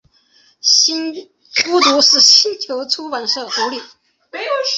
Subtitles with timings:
[1.63, 3.79] 孤独星球出版社创立。